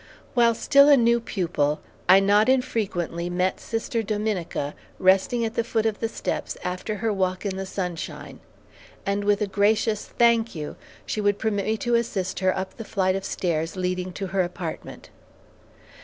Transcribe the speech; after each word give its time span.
While 0.33 0.55
still 0.55 0.89
a 0.89 0.97
new 0.97 1.19
pupil, 1.19 1.79
I 2.09 2.19
not 2.19 2.49
infrequently 2.49 3.29
met 3.29 3.59
Sister 3.59 4.01
Dominica 4.01 4.73
resting 4.97 5.45
at 5.45 5.53
the 5.53 5.63
foot 5.63 5.85
of 5.85 5.99
the 5.99 6.09
steps 6.09 6.57
after 6.63 6.95
her 6.95 7.13
walk 7.13 7.45
in 7.45 7.55
the 7.55 7.67
sunshine, 7.67 8.39
and 9.05 9.23
with 9.23 9.43
a 9.43 9.45
gracious, 9.47 10.05
"Thank 10.07 10.55
you," 10.55 10.75
she 11.05 11.21
would 11.21 11.37
permit 11.37 11.67
me 11.67 11.77
to 11.77 11.93
assist 11.93 12.39
her 12.39 12.57
up 12.57 12.77
the 12.77 12.83
flight 12.83 13.15
of 13.15 13.23
stairs 13.23 13.75
leading 13.75 14.11
to 14.13 14.25
her 14.33 14.41
apartment. 14.41 15.11